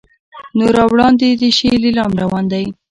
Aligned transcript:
نو 0.57 0.65
را 0.75 0.83
وړاندې 0.91 1.27
دې 1.39 1.49
شي 1.57 1.69
لیلام 1.83 2.11
روان 2.21 2.45
دی. 2.51 2.65